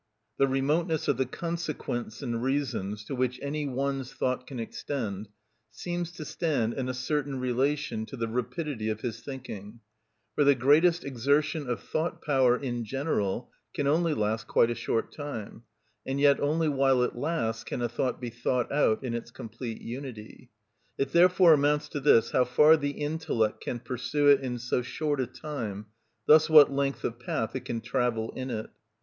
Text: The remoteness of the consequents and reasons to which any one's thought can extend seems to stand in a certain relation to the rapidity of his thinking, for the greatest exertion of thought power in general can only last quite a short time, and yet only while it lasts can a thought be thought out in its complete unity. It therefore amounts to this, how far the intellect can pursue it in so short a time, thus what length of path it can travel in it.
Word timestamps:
The 0.39 0.47
remoteness 0.47 1.07
of 1.07 1.17
the 1.17 1.27
consequents 1.27 2.23
and 2.23 2.41
reasons 2.41 3.03
to 3.03 3.13
which 3.13 3.37
any 3.39 3.67
one's 3.67 4.11
thought 4.11 4.47
can 4.47 4.59
extend 4.59 5.29
seems 5.69 6.11
to 6.13 6.25
stand 6.25 6.73
in 6.73 6.89
a 6.89 6.93
certain 6.95 7.39
relation 7.39 8.07
to 8.07 8.17
the 8.17 8.27
rapidity 8.27 8.89
of 8.89 9.01
his 9.01 9.21
thinking, 9.21 9.79
for 10.33 10.43
the 10.43 10.55
greatest 10.55 11.05
exertion 11.05 11.69
of 11.69 11.83
thought 11.83 12.19
power 12.19 12.57
in 12.57 12.83
general 12.83 13.51
can 13.75 13.85
only 13.85 14.15
last 14.15 14.47
quite 14.47 14.71
a 14.71 14.73
short 14.73 15.11
time, 15.11 15.65
and 16.03 16.19
yet 16.19 16.39
only 16.39 16.67
while 16.67 17.03
it 17.03 17.15
lasts 17.15 17.63
can 17.63 17.83
a 17.83 17.87
thought 17.87 18.19
be 18.19 18.31
thought 18.31 18.71
out 18.71 19.03
in 19.03 19.13
its 19.13 19.29
complete 19.29 19.81
unity. 19.81 20.49
It 20.97 21.11
therefore 21.11 21.53
amounts 21.53 21.87
to 21.89 21.99
this, 21.99 22.31
how 22.31 22.45
far 22.45 22.75
the 22.75 22.89
intellect 22.89 23.61
can 23.61 23.77
pursue 23.77 24.29
it 24.29 24.39
in 24.41 24.57
so 24.57 24.81
short 24.81 25.21
a 25.21 25.27
time, 25.27 25.85
thus 26.25 26.49
what 26.49 26.71
length 26.73 27.03
of 27.03 27.19
path 27.19 27.55
it 27.55 27.65
can 27.65 27.81
travel 27.81 28.31
in 28.31 28.49
it. 28.49 28.71